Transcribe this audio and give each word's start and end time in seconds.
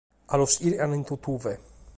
Ca 0.31 0.37
los 0.41 0.55
chircant 0.61 0.95
in 0.97 1.03
totue. 1.11 1.53